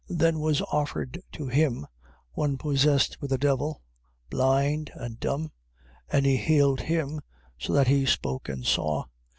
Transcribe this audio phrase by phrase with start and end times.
[0.09, 0.17] 12:22.
[0.17, 1.85] Then was offered to him
[2.31, 3.83] one possessed with a devil,
[4.31, 5.51] blind and dumb:
[6.11, 7.21] and he healed him,
[7.59, 9.03] so that he spoke and saw.